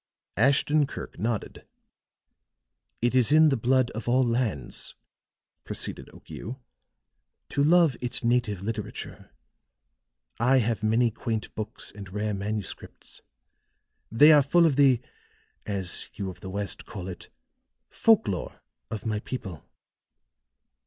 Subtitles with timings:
[0.37, 1.67] Ashton Kirk nodded.
[3.03, 4.95] "It is in the blood of all lands,"
[5.63, 6.59] proceeded Okiu,
[7.49, 9.29] "to love its native literature.
[10.39, 13.21] I have many quaint books and rare manuscripts;
[14.11, 15.01] they are full of the,
[15.67, 17.29] as you of the West call it,
[17.87, 19.63] folk lore of my people.